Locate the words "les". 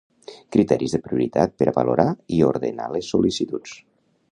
2.95-3.13